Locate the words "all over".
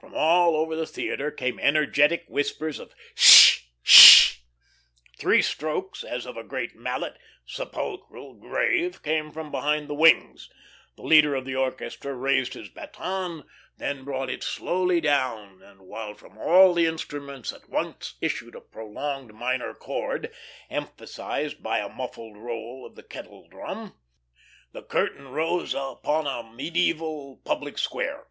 0.14-0.74